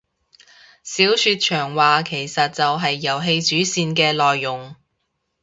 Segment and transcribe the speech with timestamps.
[0.83, 4.75] 小說長話其實就係遊戲主線嘅內容